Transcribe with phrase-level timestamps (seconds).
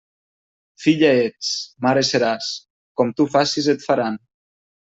[0.85, 1.51] Filla ets,
[1.87, 2.49] mare seràs;
[3.03, 4.19] com tu facis et faran.